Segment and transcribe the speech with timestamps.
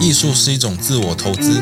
[0.00, 1.60] 艺术是一种自我投资，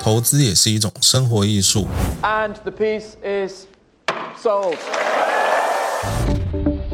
[0.00, 1.86] 投资也是一种生活艺术。
[2.22, 3.66] And the piece is
[4.42, 4.76] sold.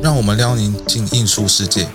[0.03, 1.87] 让我们撩您进艺术世界。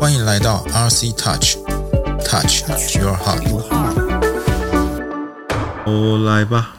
[0.00, 2.64] 欢迎来到 RC Touch，Touch
[2.98, 3.44] Your Heart。
[5.86, 6.74] 我，来吧，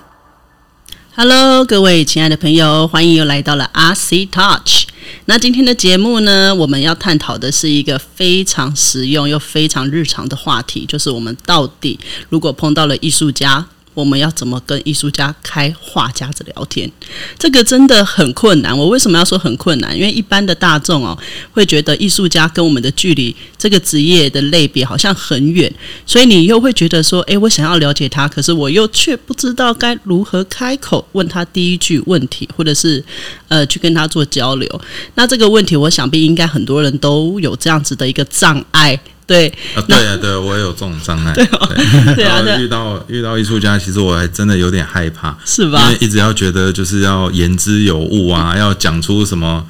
[1.18, 4.84] Hello，各位亲爱的朋友，欢迎又来到了 RC Touch。
[5.27, 16.91] 那今天的节目呢，我们要探讨的是一个非常实用又非常日常的话题，就是我们到底如果碰到了艺术家，我们要怎么跟艺术家开话匣子聊天？
[17.40, 18.77] 这个真的很困难。
[18.77, 19.98] 我为什么要说很困难？
[19.98, 21.18] 因为一般的大众哦，
[21.52, 25.73] 会觉得艺术家跟我们的距离，这个职业的类别好像很远，
[26.05, 33.04] 所以你又会觉得说，诶，我想要了解他，可是我又却不知道该如何开口问他第一句问题，或者是
[33.48, 34.82] 呃去跟他做交流。
[35.16, 38.99] 那这个问题，我想必应该很多人都有这样子的一个障碍。
[39.27, 49.65] 对，啊，对啊，对，我也有这种障碍， 对对啊对啊然后遇到遇到艺术家，其实我还真的有点害怕，是吧因为一直要觉得就是要言之有物啊， 要讲出什么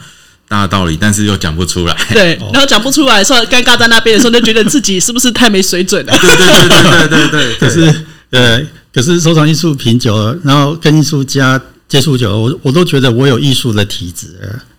[0.47, 1.95] 大道理，但是又讲不出来。
[2.11, 6.13] 对， 然后讲不出来的时候，尴尬在那边的时候，就觉得自己是不是太没水准了？
[6.19, 8.61] 对对对对对对对，可是呃，
[8.93, 14.27] 可是收藏艺术品久了，然后跟艺术家接触久了，我我都觉得我有艺术的体质，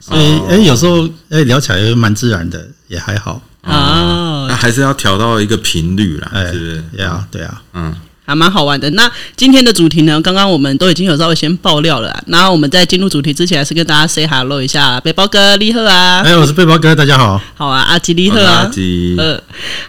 [0.01, 3.41] 所以哦哎、有时候哎、聊起来也蛮自然的，也还好。
[3.63, 4.26] 啊那，
[4.57, 6.85] 还是要调到一个频率啦，哎，是不是？
[6.97, 8.91] 对啊，对啊，嗯，还蛮好玩的。
[8.91, 10.21] 那今天的主题呢？
[10.21, 17.41] 刚刚我们都已经有稍微先爆料了啦，然后我们在进入主题之前，还是跟大家 say hello 一下，背包哥立贺啊，哎，我是背包哥，大家好。
[17.55, 19.41] 好啊，阿吉立贺啊阿吉，呃，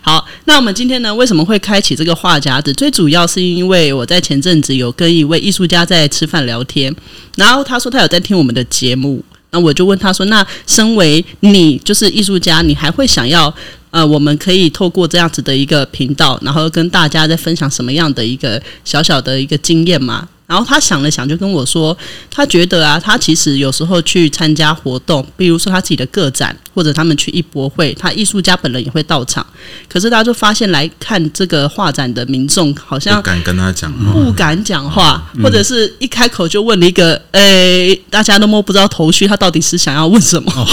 [0.02, 2.72] 好，那我们今天呢，为什么会开启这个话匣子？
[2.74, 6.96] 最主要是因为我在前阵子有跟一位艺术家在吃饭聊天，
[7.36, 13.52] 然后他说他有在听我们的节目，那我就问他说，那身为你就是艺术家，你还会想要
[13.90, 20.28] 呃，我们可以透过这样子的一个频道，然后跟大家在分享什么样的一个小小的一个经验吗？
[20.48, 21.96] 然后他想了想，就跟我说，
[22.32, 29.46] 他觉得啊，他其实有时候去参加活动，比如说他自己的个展，或者他们去艺博会，他艺术家本人也会到场。
[29.90, 34.14] 可是大家就发现来看这个画展的民众，好像不敢跟他讲话。
[34.14, 40.68] 不敢讲话，或者是一开口就问了一个，诶、大家都摸不着头绪，他到底是想要问什么？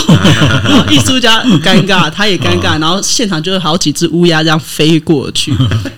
[0.89, 5.53] 艺术家很尴尬，他也尴尬，然后现场就有好几只乌鸦这样飞过去。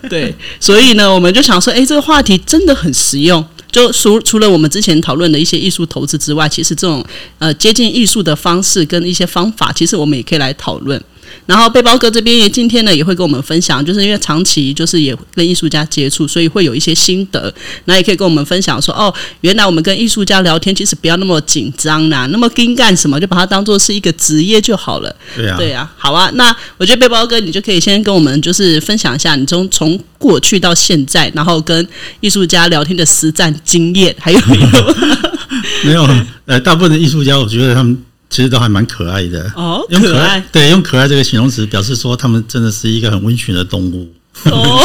[0.08, 3.46] 对，所以呢，我们就想说，诶，这个话题真的很实用。
[3.76, 7.04] 就除除了我们之前讨论的一些艺术投资之外，其实这种
[7.38, 10.98] 呃接近艺术的方式跟一些方法，其实我们也可以来讨论。
[11.46, 17.52] 然后背包哥这边也今天呢也会跟我们分享，就是因为长期就是也跟艺术家接触，所以会有一些心得，
[17.84, 25.14] 那也可以跟我们分享说，哦，原来我们跟艺术家聊天其实不要那么紧张啦，那么跟干什么，就把它当做是一个职业就好了。
[25.36, 31.86] 对啊，对啊，好啊，那我觉得背包哥你就可以先跟我们就是分享一下你从从过去到现在，然后跟
[32.20, 34.96] 艺术家聊天的实战经验，还有没有？
[35.84, 36.08] 没有
[36.46, 37.96] 呃，大部分的艺术家，我觉得他们
[38.28, 39.50] 其实都还蛮可爱的。
[39.54, 44.12] 哦，用可爱对，用可爱这个形容词表示说他们真的是一个很温驯的动物。
[44.44, 44.80] 哦，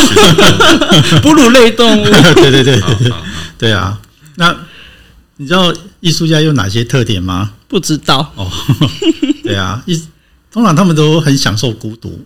[1.22, 2.06] 哺乳类动物。
[2.36, 3.26] 对对对好
[3.58, 4.00] 对啊。
[4.36, 4.56] 那
[5.38, 7.52] 你知道艺术家有哪些特点吗？
[7.68, 8.50] 不知道哦，
[9.44, 10.02] 对啊，一
[10.52, 12.20] 通常他们都很享受孤独，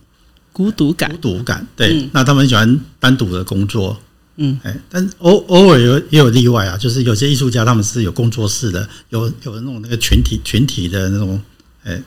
[0.52, 1.66] 孤独感孤，独感。
[1.76, 3.98] 对，嗯那他们喜欢单独的工作。
[4.36, 11.40] 嗯，哎，但偶偶尔有也有例外啊，就是有些艺术家他们是有工作室的，有有那种那个群体群体的那种，
[11.84, 12.02] 哎，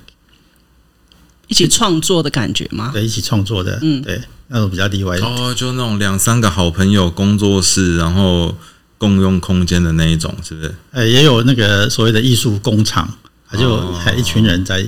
[1.48, 2.92] 一起创作的感觉吗？
[2.94, 5.18] 对，一起创作的，嗯对，那种比较例外。
[5.18, 8.56] 哦，就那种两三个好朋友工作室，然后
[9.00, 10.76] 共用空间的那一种，是不是？
[10.92, 13.12] 哎，也有那个所谓的艺术工厂，
[13.50, 14.86] 他就哦还一群人在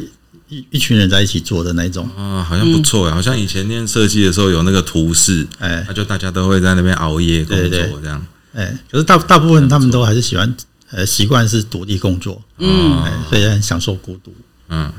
[0.52, 5.84] 一一群人在一起做的那种，啊，好像不错哎，好像以前念设计的时候有那个图示，哎。
[5.88, 8.28] 那就大家都会在那边熬夜工作这样。
[8.54, 10.54] 哎，可是大大部分他们都还是喜欢
[10.90, 13.02] 呃习惯是独立工作，嗯。
[13.04, 14.36] 哎，所以很享受孤独。
[14.68, 14.92] 嗯，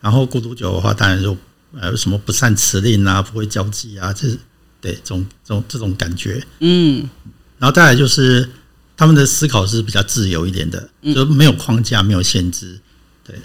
[0.00, 1.36] 然后孤独久的话，当然就
[1.78, 4.36] 呃什么不善辞令啊，不会交际啊，这是
[4.80, 6.44] 对这种这种这种感觉。
[6.58, 7.08] 嗯。
[7.60, 8.48] 然后再来就是
[8.96, 12.78] 他们的思考是比较自由一点的，就没有框架，没有限制。
[13.24, 13.36] 对，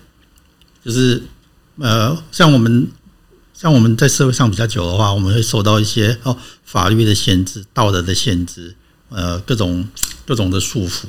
[0.84, 1.22] 就是
[1.80, 2.88] 呃，像我们
[3.54, 8.76] 像我们在社会上比较久的话，我们会受到一些哦法律的限制、道德的限制，
[9.10, 9.88] 呃，各种
[10.26, 11.06] 各种的束缚。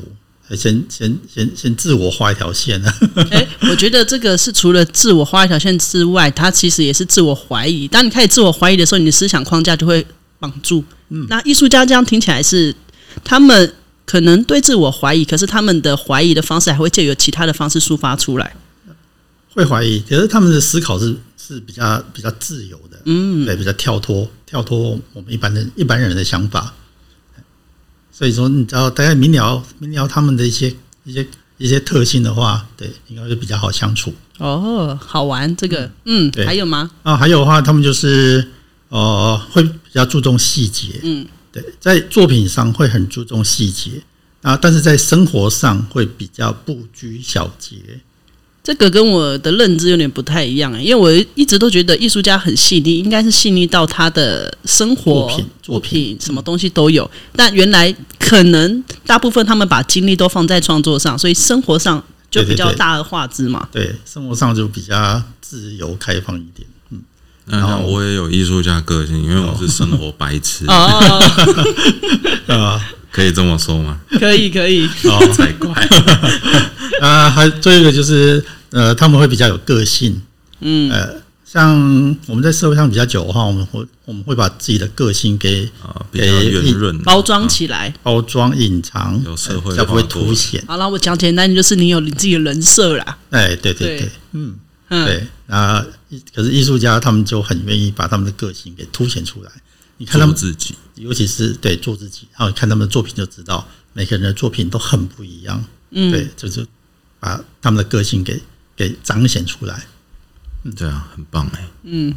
[0.55, 2.95] 先先先先自我画一条线啊，
[3.31, 7.89] 哎、我觉得这个是除了自我画一条线之外，它其实也是自我怀疑。
[7.89, 10.07] 当你开始自我怀疑的时候，你的思想框架就会
[10.39, 10.85] 绑住。
[11.29, 12.75] 那艺术家这样听起来是
[13.25, 13.75] 他们
[14.05, 18.55] 可能对自我怀疑，可是他们的怀疑的方式还会借由其他的方式抒发出来。
[19.55, 26.75] 会怀疑，可是他们的思考是是比较比较自由的，嗯，对，比较跳脱跳脱我们一般的一般人的想法。
[28.11, 30.75] 所以说，你知道大概明了明了他们的一些
[31.05, 31.27] 一些
[31.59, 34.13] 一些特性的话，对，应该是比较好相处。
[34.39, 36.91] 哦，好玩这个，嗯，对还有吗？
[37.03, 38.49] 啊，还有的话，他们就是
[38.89, 44.03] 呃，会比较注重细节，嗯，对，在作品上会很注重细节
[44.43, 47.77] 啊，但是在生活上会比较不拘小节。
[48.65, 57.09] 这个跟我的认知有点不太一样，因为我一直都觉得艺术家很细腻，应该是细腻到他的生活作品作品什么东西都有。
[57.37, 63.69] 但原来可能大部分他们把精力都放在创作上，所以生活上就比较大而化之嘛。
[63.71, 66.67] 对，生活上就比较自由开放一点。
[66.89, 67.03] 嗯，
[67.45, 71.21] 然后我也有艺术家个性，因为我是生活白痴，哦，
[72.49, 72.81] 啊
[73.15, 74.01] 可以这么说吗？
[74.19, 75.73] 可以可以，哦才怪！
[77.01, 80.21] 啊，还最后一个就是呃，他们会比较有个性。
[80.61, 81.73] 嗯，呃，像
[82.27, 87.95] 我们在社会上比较久的话，我们会我们会把自己的个性给啊，比较圆润，包装起来。
[88.03, 90.65] 包装隐藏，有社会呃才不会凸显。
[90.67, 93.17] 好了，我讲简单点，就是你有你自己的人设啦。
[93.31, 94.57] 哎，对对对对，嗯，
[94.89, 95.25] 嗯，对。
[95.47, 95.87] 那
[96.35, 99.51] 可是艺术家他们就很愿意把他们的个性给凸显出来。
[99.99, 100.75] 你看他们，自己。
[100.97, 105.65] 尤其是对做自己，然后看他们的作品就知道，每个人的作品都很不一样。
[105.91, 106.65] 嗯，对，就是
[107.19, 108.41] 把他们的个性给
[108.77, 109.87] 给彰显出来。
[110.63, 111.69] 嗯对啊，很棒哎。
[111.83, 112.15] 嗯，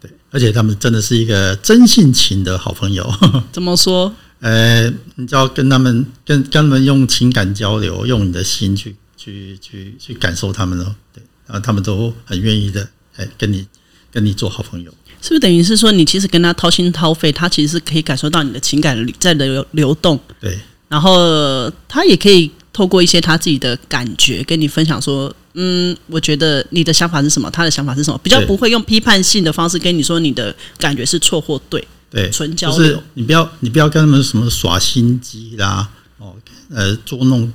[0.00, 3.10] 对，而且他们真的是一个真性情的好朋友。
[3.50, 4.14] 怎么说？
[4.40, 10.94] 呃，你就要跟他们跟跟他们用情感交流，用你的心去去去去感受他们哦。
[11.12, 13.66] 对，然后他们都很愿意的，哎，跟你
[14.12, 14.94] 跟你做好朋友。
[15.20, 20.58] 是不是等于是说，你其实跟他掏心掏肺，他其实是可以感受到你的情感在流流动，对。
[20.88, 32.78] 然后他也可以透过一些他自己的感觉跟你分享说，嗯，我觉得你的想法是什么，他的想法是什么，比较不会用批判性的方式跟你说你的感觉是错或对，对，纯交流。
[32.78, 36.34] 就是你不要你不要跟他们什么耍心机啦，哦，
[36.70, 37.52] 呃，捉弄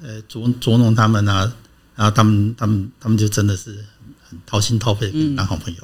[0.00, 1.52] 呃捉捉弄他们啊，
[1.96, 3.84] 然后他们他们他们就真的是
[4.28, 5.80] 很掏心掏肺的跟你当好朋友。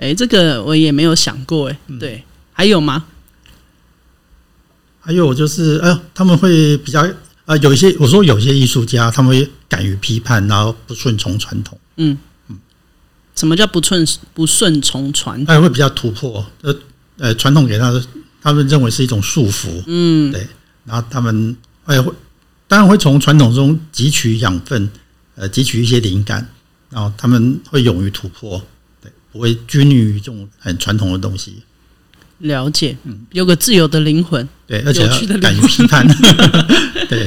[0.00, 1.98] 诶，这个我也没有想过，诶，嗯。
[1.98, 3.04] 对，还有吗？
[5.00, 7.06] 还有就是，呃，他们会比较
[7.44, 11.78] 呃，有一些我说有一些艺术家，他们会敢于批判，然后不顺从传统。
[11.96, 12.16] 嗯，
[13.34, 15.44] 什么叫不顺不顺从传？
[15.44, 16.74] 他也会比较突破，呃
[17.18, 18.02] 呃，传统给他的，
[18.40, 20.46] 他们认为是一种束缚，嗯，对，
[20.84, 21.54] 然后他们
[21.84, 22.12] 会会
[22.68, 24.90] 当然会从传统中汲取养分，
[25.34, 26.46] 呃，汲取一些灵感，
[26.88, 28.64] 然后他们会勇于突破，对，
[29.32, 31.56] 不会拘泥于这种很传统的东西，
[32.38, 33.20] 了解，嗯。
[33.32, 34.48] 有个自由的灵魂。
[34.66, 36.06] 对，而且要敢于批判，
[37.08, 37.26] 对，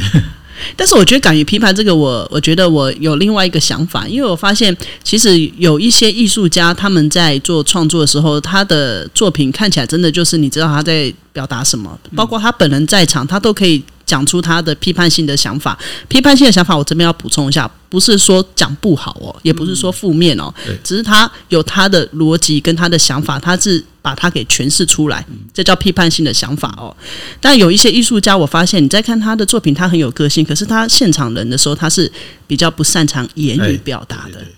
[0.78, 15.78] 但是我觉得敢于批判这个我，我觉得我有另外一个想法，因为我发现其实有一些艺术家他们在做创作的时候，他的作品看起来真的就是你知道他在表达什么，包括他本人在场，他都可以讲出他的批判性的想法。
[16.08, 26.96] 批判性的想法，我这边要补充一下，不是说讲不好哦，也不是说负面哦对，只是他有他的逻辑跟他的想法，他是把它给诠释出来，这叫批判性的想法哦。
[27.40, 32.12] 但有一些艺术家，我发现你在看他的作品，他很有个性，可是他现场人的时候，他是
[32.46, 34.40] 比较不擅长言语表达的。
[34.40, 34.50] 对对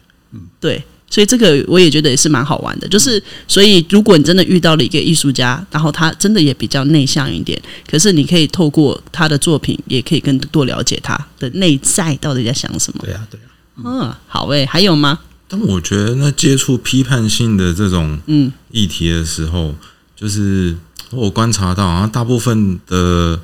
[0.60, 2.88] 对，所以这个我也觉得也是蛮好玩的。
[2.88, 13.04] 就是，所以如果你真的遇到了一个艺术家，然后他真的也比较内向一点，可是你可以透过他的作品，也可以更多了解他的内在到底在想什么。
[13.06, 13.48] 对啊，对啊，
[13.84, 15.20] 嗯，好诶、还有吗？
[15.48, 19.76] 但我觉得那接触批判性的这种嗯议题的时候，
[20.16, 20.76] 就是
[21.12, 23.40] 我观察到，好像大部分的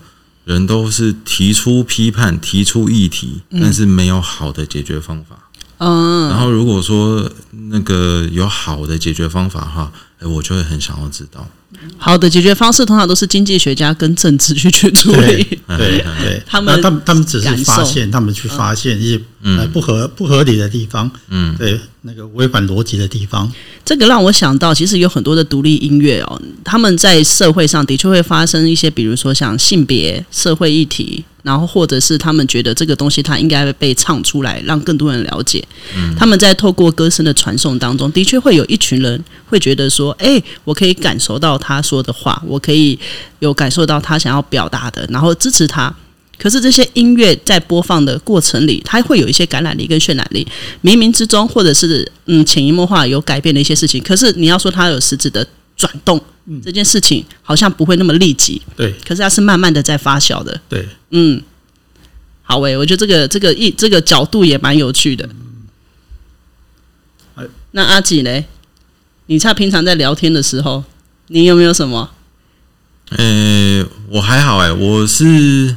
[0.45, 5.49] 人都是提出批判、提出议题，但是没有好的解决方法。
[5.83, 7.27] 嗯，然后如果说
[7.71, 9.91] 那个有好的解决方法哈，
[10.29, 11.47] 我就会很想要知道。
[11.97, 15.43] 好的解决方式通常都是经济学家跟政治去去处对理。
[15.67, 23.51] 对 对，他们他们他们只是发现，他们去发现一些呃不合不合理的地方，嗯，对那个违反逻辑的地方，
[23.85, 35.63] 这个让我想到，其实有很多的独立音乐哦，他们在社会上的确会发生一些，比如说像性别、社会议题，然后或者是他们觉得这个东西它应该被唱出来，让更多人了解。
[35.95, 42.97] 嗯他们在透过歌声的传送当中，的确会有一群人会觉得说：“哎，我可以感受到他说的话，我可以
[43.39, 45.93] 有感受到他想要表达的，然后支持他。”
[46.37, 50.47] 可是这些音乐在播放的过程里，它会有一些感染力跟渲染力，
[50.83, 54.01] 冥冥之中或者是嗯潜移默化有改变的一些事情。
[54.01, 56.19] 可是你要说它有实质的转动，
[56.63, 60.59] 这件事情好像不会那么立即，对可是它是慢慢的在发酵的。
[60.67, 61.39] 对，嗯，
[62.41, 65.29] 好诶、我觉得这个这个一这个角度也蛮有趣的。
[67.73, 68.43] 那阿吉嘞，
[69.31, 70.83] 你他平常在聊天的时候，
[71.27, 72.09] 你有没有什么？
[73.11, 75.73] 诶、我还好诶、我是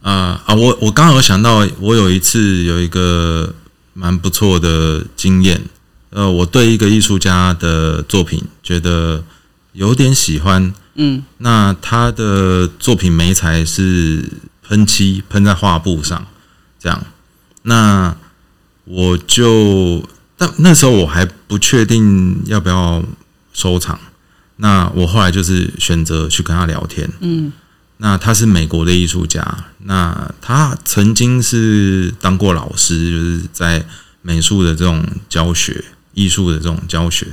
[0.00, 3.54] 啊啊，我我刚好有想到，我有一次有一个
[3.94, 5.62] 蛮不错的经验，
[6.10, 9.22] 呃，我对一个艺术家的作品觉得
[9.74, 14.28] 有点喜欢，嗯，那他的作品媒材是
[14.66, 16.26] 喷漆喷在画布上，
[16.80, 17.04] 这样，
[17.62, 18.16] 那
[18.82, 20.02] 我就，
[20.42, 23.00] 但那时候我还不确定要不要
[23.52, 23.96] 收藏，
[24.56, 27.52] 那我后来就是选择去跟他聊天，嗯，
[27.98, 33.86] 那他是美国的艺术家，那他曾经是当过老师，就是在
[34.20, 37.28] 美术的这种教学、艺术的这种教学，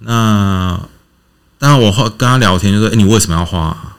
[0.00, 0.78] 那
[1.58, 3.96] 当然我后跟他聊天就说：“哎、你为什么要画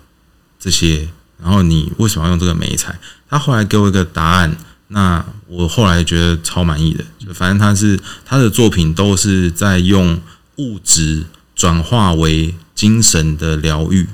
[0.59, 1.09] 这些？
[1.41, 4.55] 然后你为什么要用这个媒材？”他后来给我一个答案，
[4.89, 7.03] 那我后来觉得超满意的。
[7.19, 10.21] 就反正他是他的作品都是在用
[10.57, 11.25] 物质
[11.55, 14.07] 转化为精神的疗愈，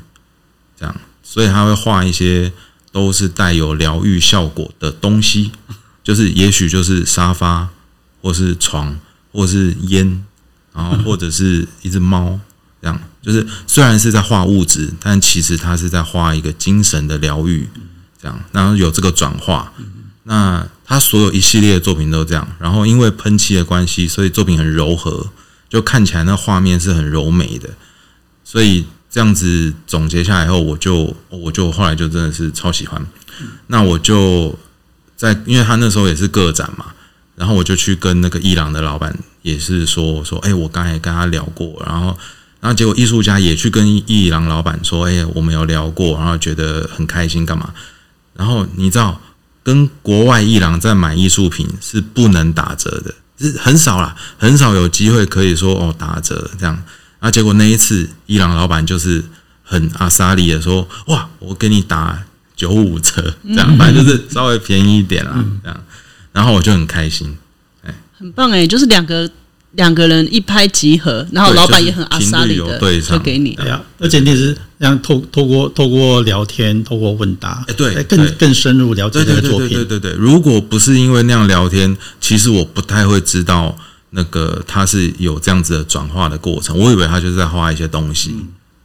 [0.80, 2.52] 这样，所以他会画一些
[2.92, 5.52] 都是带有疗愈效果的东西，
[6.04, 7.70] 就是也许就是沙发，
[8.22, 8.98] 或是床，
[9.32, 10.24] 或是烟，
[10.74, 12.40] 然后或者是一只猫，
[12.82, 17.68] 这样，就是虽然是在画物质，但其实他是在画一个精神的疗愈，
[18.22, 19.72] 这样，然后有这个转化。
[20.24, 25.28] 那他所有一系列的作品都这样，然后因为喷漆的关系，所以作品很柔和，
[25.70, 27.70] 就看起来那画面是很柔美的。
[28.44, 33.06] 所以这样子总结下来后，我就我就后来就真的是超喜欢。
[33.68, 34.58] 那我就
[35.16, 36.86] 在，因为他那时候也是个展嘛，
[37.36, 42.18] 然后我就去跟那个伊朗的老板也是说我说，哎、我刚才跟他聊过，然后
[42.62, 47.74] 然后结果艺术家也去跟伊朗老板说，哎、我们有聊过，然后觉得很开心，干嘛？
[48.36, 49.20] 然后你知道，
[49.64, 56.84] 跟国外伊朗在买艺术品是不能打折的，是很少啦，很少有机会可以说哦打折这样。
[57.20, 59.24] 啊结果那一次，伊朗老板就是
[59.64, 62.22] 很阿莎利的说，哇，我给你打
[62.56, 65.84] 九五折，这样，反正就是稍微便宜一点啦，这样。
[66.34, 67.38] 然后我就很开心，
[67.84, 69.30] 哎很棒诶、就是两个
[69.76, 73.56] 两个人一拍即合，然后老板也很阿萨里的，对就给你。
[73.56, 79.70] 对呀、而且你是这样透透过透过聊天，透过问答，哎对更更深入了解这个作品。
[79.70, 80.14] 对对对对。
[80.14, 83.76] 如果不是因为那样聊天，其实我不太会知道
[84.12, 86.78] 那个他是有这样子的转化的过程。
[86.78, 88.36] 我以为他就是在画一些东西，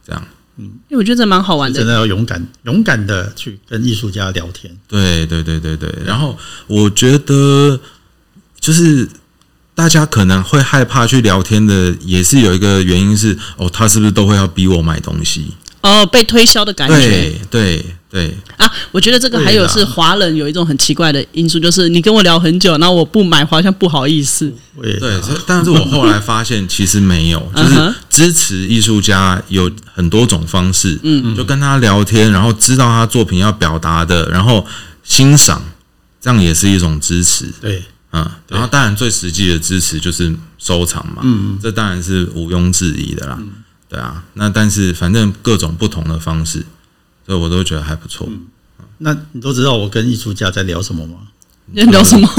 [0.03, 0.25] 这样。
[0.57, 1.77] 嗯因为我觉得这蛮好玩的。
[1.77, 4.75] 真的要勇敢勇敢的去跟艺术家聊天。
[4.87, 5.93] 对对对对对。
[6.03, 7.79] 然后我觉得
[8.59, 9.07] 就是。
[9.79, 15.53] 大家可能会害怕去聊天的，也是有一个原因是哦，他是不是都会要逼我买东西？
[15.79, 18.69] 哦，被推销的感觉对对对，啊！
[18.91, 24.53] 我觉得这个还有是华人有一种很奇怪的因素，就是你跟我聊很久，然后我不买，好像不好意思。
[24.81, 24.99] 对，
[25.47, 34.67] 但是我后来发现其实没有， 就是支持艺术家有很多种方式，嗯，就跟他聊天，然后知道他作品要表达的，然后
[35.05, 35.63] 欣赏，
[36.19, 43.37] 这样也是一种支持，对嗯，然后当然最实际的支持就是收藏嘛，嗯，这当然是毋庸置疑的啦，
[43.87, 46.65] 对啊，那但是反正各种不同的方式，
[47.25, 48.27] 所以我都觉得还不错，
[48.99, 51.15] 那你都知道我跟艺术家在聊什么吗？
[51.71, 52.27] 你 在聊什么？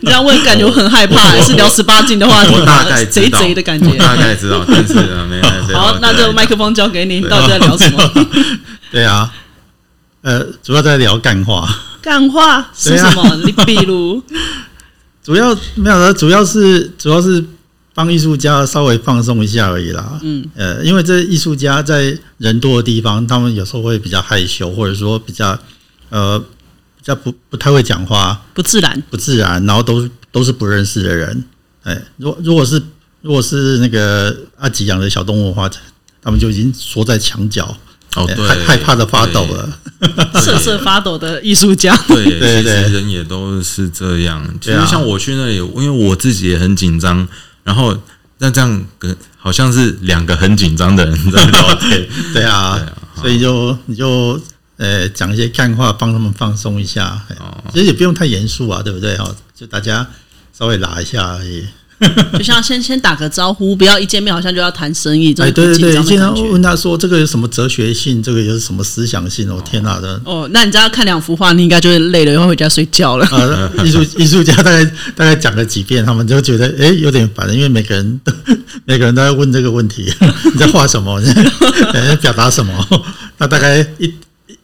[0.00, 1.40] 你这样问，感觉我很害怕。
[1.42, 2.90] 是聊十八禁的话题我大吗？
[2.90, 3.96] 概贼贼的感觉。
[3.96, 5.42] 大概知道， 但是呃没有
[5.74, 8.26] 好，那就麦克风交给你，你到底在聊什么？
[8.90, 9.32] 对啊，
[10.20, 11.66] 呃，主要在聊干话，
[12.00, 13.36] 干话是什么？
[13.44, 14.22] 你比如，
[15.22, 17.44] 主要没有的，主要是主要是
[17.94, 20.18] 帮艺术家稍微放松一下而已啦。
[20.22, 25.58] 嗯，呃，因为这艺术家在人多的地方，他们有时候会比较害羞，或者说比较
[26.10, 29.02] 呃比较不不太会讲话，不自然。
[29.10, 31.44] 不自然，然后都都是不认识的人。
[31.82, 32.82] 哎，如果如果是
[33.20, 35.68] 如果是那个阿吉养的小动物的话，
[36.22, 37.76] 他们就已经缩在墙角，
[38.18, 39.78] 哦对，哎害害怕的发抖了。
[40.40, 44.48] 瑟瑟发抖的艺术家，对，对其实对人也都是这样。
[44.60, 47.26] 其实像我去那里，因为我自己也很紧张，
[47.64, 47.96] 然后
[48.38, 52.08] 那这样跟好像是两个很紧张的人在聊天。
[52.32, 52.80] 对啊，
[53.20, 54.40] 所以就你就
[54.76, 57.20] 呃讲一些干话，帮他们放松一下。
[57.72, 59.16] 其实也不用太严肃啊，对不对？
[59.16, 60.06] 哈，就大家
[60.56, 61.66] 稍微拉一下而已。
[62.38, 66.34] 就像先先打个招呼，不要一见面好像就要谈生意，这哎，对对对，经常。
[66.50, 69.50] 问他说这个有什么哲学性，这个有什么思想性？
[69.50, 70.20] 哦，天哪的！
[70.24, 73.26] 哦，那你知道看两幅画，你应该就会累了，要回家睡觉了。
[73.26, 74.84] 啊，艺术艺术家大概
[75.16, 78.32] 大概讲了几遍，他们就觉得哎有点烦，因为每个人都
[78.86, 80.12] 每个人都在问这个问题，
[80.52, 81.20] 你在画什么？
[81.20, 81.32] 你
[81.92, 82.72] 在表达什么？
[83.38, 84.12] 那大概一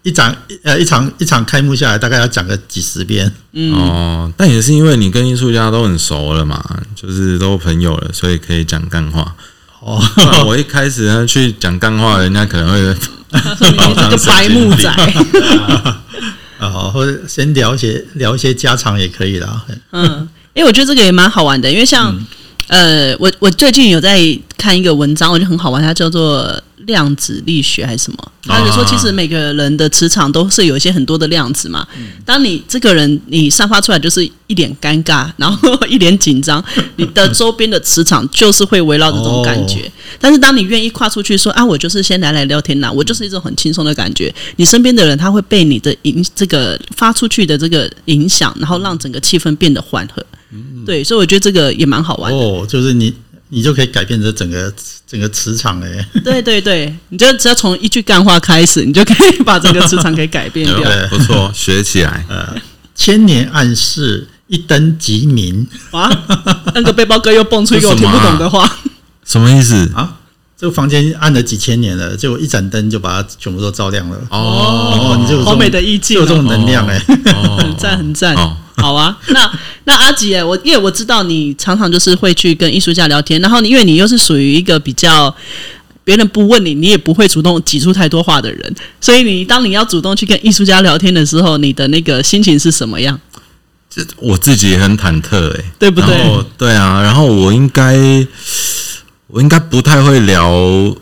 [0.04, 3.32] 一场呃一场一场开幕下来，大概要讲个几十遍。
[3.72, 6.62] 哦，但也是因为你跟艺术家都很熟了嘛，
[6.94, 9.34] 就是都朋友了，所以可以讲干话。
[9.80, 10.00] 哦，
[10.46, 12.80] 我一开始呢去讲干话，人家可能会
[13.32, 14.88] 你是个白木仔，
[16.58, 19.64] 啊， 或者先聊一些聊一些家常也可以啦。
[19.92, 22.14] 嗯，因为我觉得这个也蛮好玩的，因为像、
[22.68, 24.18] 呃，我我最近有在
[24.56, 28.32] 看一个文章，我觉得很好玩，它叫做量子力学还是什么？
[28.46, 31.86] 他就说，其实每个人的磁场都是有一些很多的量子嘛。
[32.24, 36.62] 当你这个人你散发出来就是一脸尴尬，然后一脸紧张，
[36.96, 39.90] 你的周边的磁场就是会围绕这种感觉。
[40.20, 50.24] 但是当你愿意跨出去说啊，我就是先来来聊天啦，我就是一种很轻松的感觉，你身边的人他会被你的影这个发出去的这个影响，然后让整个气氛变得缓和。
[50.84, 52.38] 对，所以我觉得这个也蛮好玩的。
[52.38, 53.14] 哦，就是你
[53.48, 54.72] 你就可以改变这整个
[55.06, 56.08] 整个磁场哎。
[56.24, 60.82] 对对对，你就只要从一句干话开始，你就可以把整个磁场给改变掉。
[60.82, 62.24] 对不错，学起来。
[62.94, 66.08] 千年暗示，一灯即明哇，
[66.74, 68.78] 那个背包哥又蹦出一个我听不懂的话。
[69.24, 69.90] 什么意思？
[69.94, 70.20] 啊！
[70.56, 74.16] 这个房间暗了几千年了，结果一盏灯就把它全部都照亮了。
[74.30, 76.96] 哦哦，你就有好美的意境哦就有这种能量哎。
[77.34, 79.18] 哦 很赞很赞哦，好啊。
[79.28, 79.50] 那
[79.84, 85.34] 那阿吉，我因为我知道你常常就是会去跟艺术家聊天，然后你因为你又是属于一个比较
[86.04, 93.18] 别人不问你，你也不会主动挤出太多话的人，所以你当你要主动去跟艺术家聊天的时候，你的那个心情是什么样？
[93.90, 97.96] 这我自己也很忐忑哎、对不对对啊，然后我应该
[99.34, 100.96] 我应该不太会聊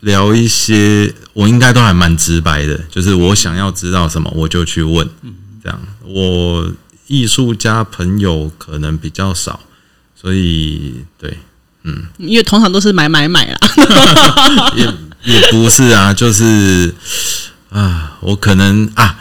[0.00, 5.08] 聊一些，我应该都还蛮直白的，就是我想要知道什么我就去问，
[5.64, 5.80] 这样。
[6.04, 6.70] 我
[7.06, 9.60] 艺术家朋友可能比较少，
[10.14, 11.38] 所以对，
[11.84, 12.08] 嗯。
[12.18, 13.58] 因为通常都是买买买啦。
[14.76, 14.84] 也
[15.24, 16.94] 也不是啊，就是
[17.70, 19.18] 啊，我可能啊，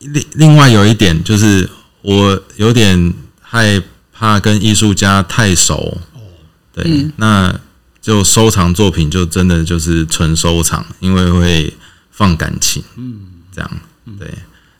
[0.00, 1.70] 另另外有一点就是
[2.02, 3.80] 我有点害
[4.12, 5.98] 怕跟艺术家太熟，
[6.74, 7.54] 对，那
[8.06, 11.74] 就收藏作品就真的就是纯收藏，因为会
[12.12, 13.18] 放感情，嗯，
[13.52, 13.70] 这样
[14.16, 14.28] 对，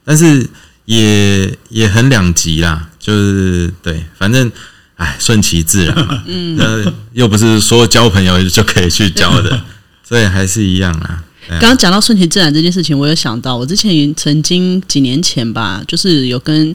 [0.05, 0.49] 但是
[0.85, 4.53] 也也很两极啦，就是对，反正。
[4.99, 9.63] 哎，顺其自然嘛，嗯，那又不是说交朋友就可以去交的，
[10.03, 11.23] 所以还是一样啦。
[11.51, 16.75] 刚刚讲到顺其自然这件事情，我有想到，我之前也曾经几年前吧，就是有跟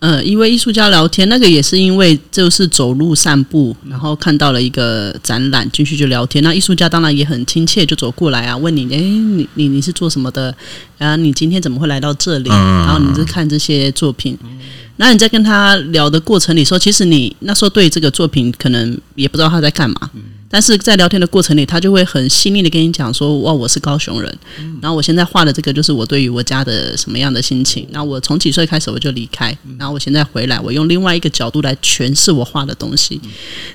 [0.00, 6.44] 嗯一位艺术家聊天，那个也是因为就是走路散步，然后看到了一个展览，进去就聊天。
[6.44, 10.54] 那艺术家当然也很亲切，就走过来啊，问你，哎，你你你是做什么的？
[10.98, 12.48] 啊，你今天怎么会来到这里？
[12.50, 14.36] 嗯然后你是看这些作品。
[14.98, 20.10] 那你在跟他聊的过程里说，其实你那时候对这个作品可能也不知道他在干嘛，
[20.48, 24.38] 但是在聊天的过程里，他就会很细腻的跟你讲说，哇，我是高雄人，
[24.80, 27.86] 然后我现在画的这个就是我对于我家的什么样的心情。
[27.90, 33.20] 那我从几岁开始我就离开，然后我现在回来，我用另外一个角度来诠释我画的东西。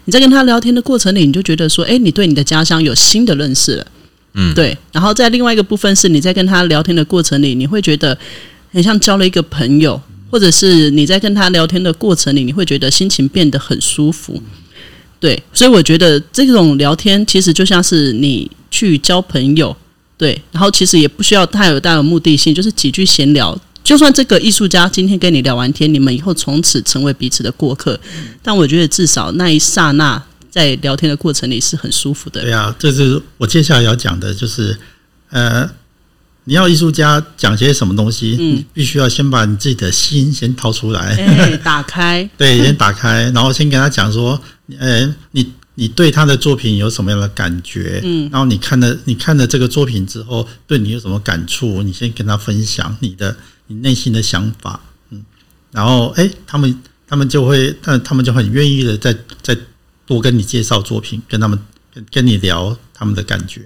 [0.05, 3.85] 你在跟他聊天的过程里，你就觉得说，哎，你对你的家乡有新的认识了。
[4.33, 4.77] 嗯对。
[4.91, 8.17] 然后在另外一个部分是，你在跟他聊天的过程里，你会觉得
[8.71, 14.41] 很像交了一个朋友，或者是你在跟他聊天的过程里，你会觉得心情变得很舒服。
[15.19, 19.75] 对，所以我觉得这种聊天其实就像是你去交朋友，
[20.17, 23.55] 对，然后其实也不需要太有大的目的性，就是几句闲聊。
[23.83, 27.99] 就算这个艺术家今天跟你聊完天，你们以后从此成为彼此的过客，
[28.41, 32.41] 但我觉得至少那一刹那在聊天的过程里是很舒服的。
[32.41, 34.77] 对啊，这是我接下来要讲的，就是
[35.29, 35.67] 呃，
[36.43, 44.39] 你要艺术家讲些什么东西，嗯你必须要先把你自己的心先掏出来，哎， 打开，对，先打开，然后先跟他讲说，
[44.77, 48.01] 呃，你你对他的作品有什么样的感觉？
[48.03, 51.81] 嗯，然后你看了你看了这个作品之后，对你有什么感触？
[51.81, 53.33] 你先跟他分享你的
[53.67, 55.23] 你内心的想法，嗯，
[55.71, 59.57] 然后哎，他们他们就会，但他们就很愿意的再再
[60.13, 61.57] 多跟你介绍作品，跟他们
[61.93, 63.61] 跟跟你聊他们的感觉。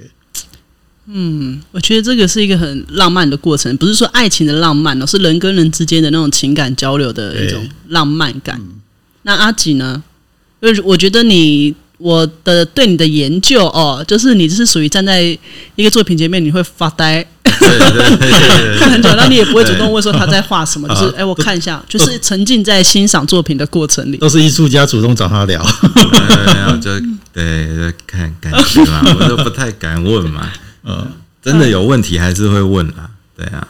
[1.07, 8.59] 嗯我觉得这个是一个很浪漫的过程，不是说爱情的浪漫哦，是人跟人之间的那种情感交流的一种浪漫感。
[9.23, 10.03] 那阿吉呢？
[10.61, 15.21] 因为我觉得你我的对你的研究哦，就是你是属于站在
[15.75, 17.25] 一个作品前面你会发呆，
[18.79, 24.17] 看很久，那你也不会主动问说他在画什么，就是啊哎，我看一下，就是沉浸在欣赏作品的过程里。
[24.17, 25.65] 都是艺术家主动找他聊。
[25.93, 26.91] 对，然后就
[27.33, 30.49] 对就看感觉嘛，我就不太敢问嘛。
[30.83, 31.07] 嗯，
[31.41, 33.09] 真的有问题还是会问啦。
[33.35, 33.67] 对啊，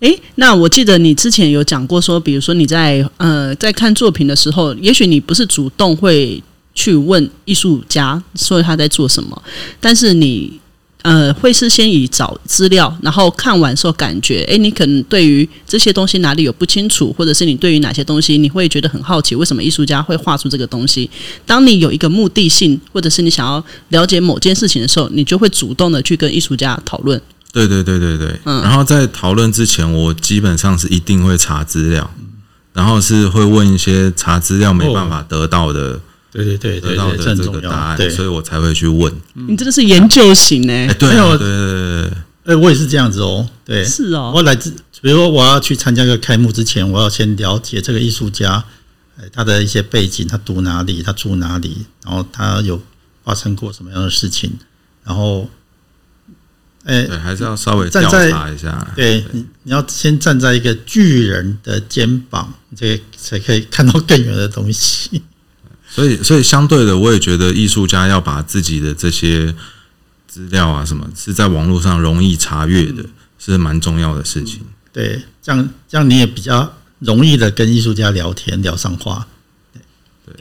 [0.00, 6.42] 诶，那我记得你之前有讲过说，比如说你在呃在看作品的时候，也许你不是主动会
[6.74, 9.42] 去问艺术家说他在做什么，
[9.80, 10.60] 但是你
[11.04, 21.10] 呃会是先以找资料，然后看完之后感觉，诶，你可能对于这些东西哪里有不清楚，或者是你对于哪些东西你会觉得很好奇，为什么艺术家会画出这个东西？
[21.44, 27.20] 当你有一个目的性，或者是你想要了解某件事情的时候，你就会主动的去跟艺术家讨论。
[27.52, 28.40] 对对对对对。
[28.46, 32.10] 嗯然后在讨论之前，我基本上是一定会查资料，
[32.72, 36.00] 然后是会问一些查资料没办法得到的、
[36.34, 37.50] 对对对对对，得到的这。
[37.52, 39.12] 个答案，所以我才会去问。
[39.34, 43.48] 你真的是研究型呢、哎，对对对对对对，哎，我也是这样子哦。
[43.64, 44.70] 对，是哦我来自，
[45.00, 48.64] 比如说我要去参加一个开幕之前，我要先了解这个艺术家，
[49.16, 52.82] 哎，他的一些背景，他读哪里，他住哪里，然后他有
[53.22, 54.50] 发生过什么样的事情，
[55.04, 55.48] 然后，
[56.84, 58.92] 哎，对，还是要稍微调站在查一下。
[58.96, 65.22] 对你，你要先站在一个巨人的肩膀，这才可以看到更远的东西。
[65.94, 69.54] 所以，所以相对的，我也觉得艺术家要把自己的这些
[70.26, 73.04] 资料啊，什么是在网络上容易查阅的，
[73.38, 74.62] 是蛮重要的事情。
[74.92, 79.24] 对，这样这样你也比较容易的跟艺术家聊天聊上话。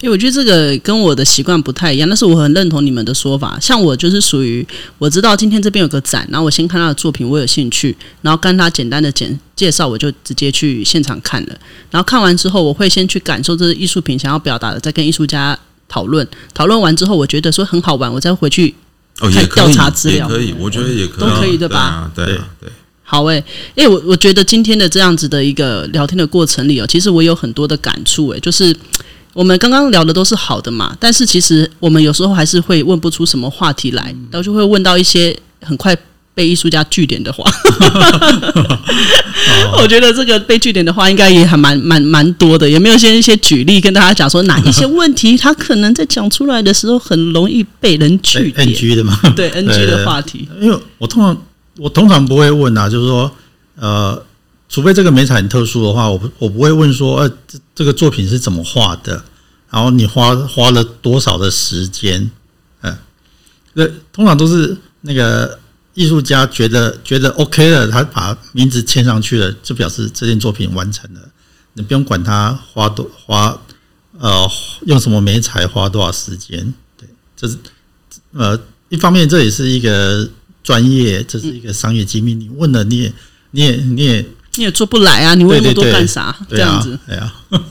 [0.01, 3.57] 因为我觉得这个跟我的习惯不太一样，但是我很认同你们的说法。
[3.59, 4.65] 像我就是属于
[4.97, 11.55] 我知道今天这边有个展，然后我先看他的作品，我有兴趣，然后跟他简单的简介绍，我就直接去现场看了。
[11.91, 15.57] 然后看完之后，我会先去感受这是艺术品想要表达的，再跟艺术家
[15.89, 16.25] 讨论。
[16.53, 18.73] 讨论完之后，我觉得说很好玩，我再回去
[19.19, 22.11] 哦，调查资料也可以，我觉得也可以，都可以对吧啊？
[22.15, 22.69] 对啊，对。
[23.05, 23.43] 好诶、
[23.75, 28.75] 因为我我觉得今天的这样子的一个聊天的过程里哦，其实我有很多的感触诶、就是
[29.33, 35.97] 我们刚刚聊的都是好的嘛，但是其实我们有时候还是会问不出什么话题来，然后就会问到一些很快
[36.35, 37.43] 被艺术家据点的话。
[39.81, 42.69] 我觉得这个被据点的话，应该也还蛮蛮蛮多的。
[42.69, 51.35] 有没有先一些举例跟大家讲说哪一些问题，他可能在讲出来的时候很容易被人据点？NG 的嘛，对 NG 的话题，因为我通常
[51.77, 53.31] 我通常不会问啊，就是说，
[53.75, 54.23] 呃，
[54.73, 59.23] 除非这个美彩很特殊的话，我不我不会问说，呃，这这个作品是怎么画的，
[59.69, 62.31] 然后你花花了多少的时间，
[62.81, 62.97] 嗯、
[63.73, 65.59] 那通常都是那个
[65.93, 71.21] 艺术家觉得觉得 OK 了，他把名字签上去了，就表示这件作品完成了，
[71.73, 73.55] 你不用管他花多花
[74.17, 74.49] 呃
[74.87, 77.07] 用什么美彩花多少时间，对，
[77.37, 77.55] 这是
[78.31, 78.59] 呃
[78.89, 80.27] 一方面这也是一个
[80.63, 83.13] 专业，这是一个商业机密，你问了你也
[83.51, 84.25] 你也你也
[84.73, 86.35] 做不来啊，你问那么多干啥？
[86.49, 87.33] 这样子，，对啊，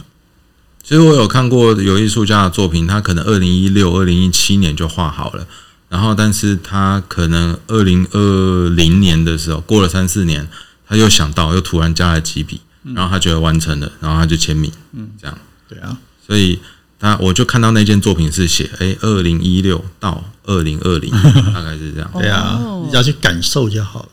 [0.83, 5.47] 其实我有看过有艺术家的作品，他可能二零一六、二零一七年就画好了，
[5.89, 10.49] 然后但是他可能二零二零年的时候，过了三四年，
[10.89, 12.61] 他又想到，又突然加了几笔，
[12.95, 16.59] 然后他觉得完成了，然后他就签名，嗯，这样，对啊，所以
[16.99, 21.11] 他我就看到那件作品是写，哎，二零一六到二零二零，
[21.55, 22.11] 大概是这样。
[22.15, 22.83] 对啊，哦。
[22.85, 24.09] 你只要去感受就好了。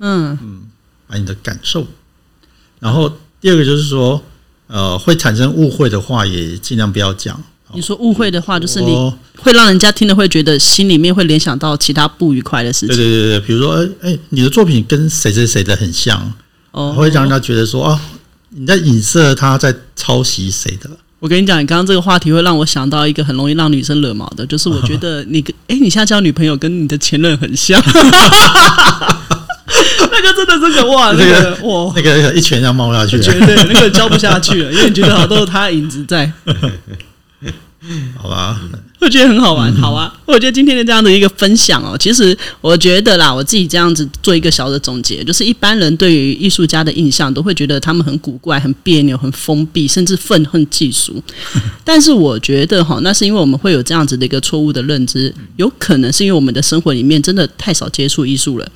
[0.00, 0.38] 嗯，
[1.08, 1.86] 把你的感受。
[2.78, 4.22] 然后第二个就是说，
[4.66, 7.42] 呃，会产生误会的话，也尽量不要讲。
[7.74, 12.96] 你说误会的话，就是你哦会让人家听了会觉得心里面会联想到其他不愉快的事情。
[12.96, 16.32] 对对对，比如说，哎、哎，你的作品跟谁谁谁的很像，
[16.70, 18.00] 哦，会让人家觉得说啊，
[18.50, 20.88] 你在影射他在抄袭谁的。
[21.20, 27.78] 我跟你讲，你刚刚这个话题会让我想到一个很容易让女生惹毛的，就是我觉得你跟 哎、你现在交女朋友跟你的前任很像，
[30.10, 36.30] 那个真的是个哇，那 那个个哇，那个一拳要冒下去了，绝对那个教不下去了，因为你觉得好像都是他的影子在。
[38.20, 38.60] 好吧？
[39.00, 40.12] 我觉得很好玩，好啊！
[40.26, 51.22] 我觉得今天的这样的一个分享哦，其实我觉得啦，我自己这样子做一个小的总结，就是一般人对于艺术家的印象都会觉得他们很古怪、很别扭、很封闭，甚至愤恨技术。
[51.84, 58.68] 但是我觉得哈，那是因为我们会有这样子的一个错误的认知，有可能是因为我们的生活里面真的太少接触艺术了，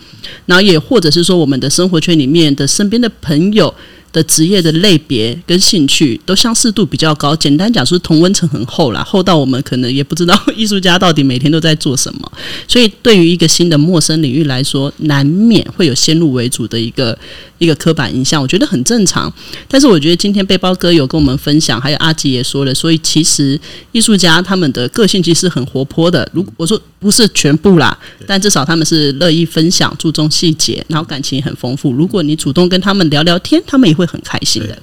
[0.47, 3.75] 然后也或者是说我们的生活圈里面的身边的朋友。
[4.13, 12.33] 的职业的类别跟兴趣都相似度比较高，简单讲，就是同温层很厚啦，厚到我们可能也不知道艺术家到底每天都在做什么。
[12.69, 17.19] 所以，对于一个新的陌生领域来说，难免会有先入为主的一个
[17.63, 19.33] 一个刻板印象，我觉得很正常。
[19.69, 23.59] 但是我觉得今天背包哥有跟我们分享，还有阿吉也说了，所以其实
[23.93, 26.29] 艺术家他们的个性其实很活泼的。
[26.33, 27.97] 如我说不是全部啦，
[28.27, 31.93] 但至少他们是乐意分享、注重细节，然后感情很丰富。
[31.93, 34.77] 如果你主动跟他们聊聊天，他们也会很开心的。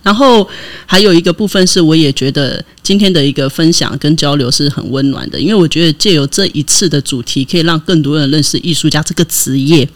[0.00, 0.48] 然后
[0.86, 9.88] 还有一个部分是，我也觉得今天的一个分享跟交流是很温暖的，因为我觉得借由这一次的主题，可以让更多人认识艺术家这个职业。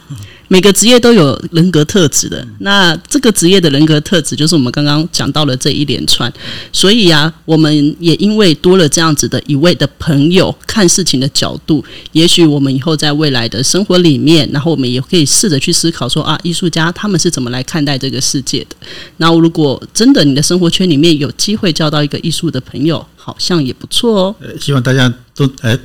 [0.53, 6.31] 每个职业都有人格特质的，那这个职业的人格特质就是我们刚刚讲到了这一连串。
[6.73, 18.75] 所以啊，我们也因为多了这样子的一位的朋友看事情的角度，也许我们以后在未来的生活里面，然后我们也可以试着去思考说啊，艺术家他们是怎么来看待这个世界的。
[19.19, 24.35] 那如果真的你的生活圈里面有机会交到一个艺术的朋友，好像也不错哦。
[24.61, 25.79] 希望大家都哎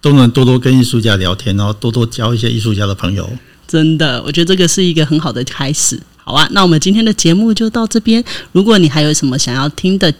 [0.00, 3.28] 都能多多跟艺术家聊天，然后多多交一些艺术家的朋友。
[3.66, 5.98] 真的，我觉得这个是一个很好的开始。
[6.16, 8.22] 好啊，那我们今天的节目就到这边。
[8.52, 10.12] 如果你还有什么想要听的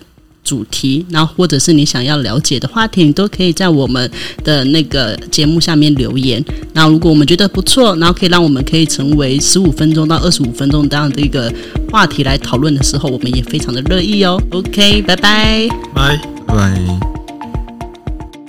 [0.44, 4.08] 主题，然后或者是你想要了解的话题，你都可以在我们
[4.44, 6.44] 的那个节目下面留言。
[6.74, 11.52] 那如果我们觉得不错，然后可以让我们可以成为十五分钟到二十五分钟这样的一个
[11.90, 14.40] 话题来讨论的时候，我们也非常的乐意哦。
[14.52, 17.15] OK，拜拜，拜拜。